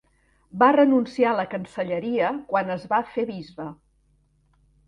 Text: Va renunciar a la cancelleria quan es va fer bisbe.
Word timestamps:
Va 0.63 0.69
renunciar 0.75 1.27
a 1.33 1.37
la 1.39 1.45
cancelleria 1.51 2.31
quan 2.53 2.75
es 2.79 2.89
va 2.95 3.03
fer 3.13 3.29
bisbe. 3.31 3.69